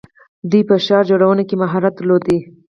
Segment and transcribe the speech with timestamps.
[0.49, 2.23] دوی په ښار جوړونه کې مهارت درلود.